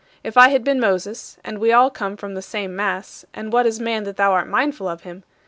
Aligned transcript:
If 0.23 0.35
I 0.35 0.49
had 0.49 0.63
been 0.63 0.79
Moses 0.79 1.37
and 1.43 1.59
we 1.59 1.71
all 1.71 1.91
come 1.91 2.17
from 2.17 2.33
the 2.33 2.41
same 2.41 2.75
mass, 2.75 3.23
and 3.35 3.53
what 3.53 3.67
is 3.67 3.79
man 3.79 4.03
that 4.05 4.17
thou 4.17 4.31
art 4.31 4.47
mindful 4.49 4.87
of 4.87 5.01
him? 5.03 5.21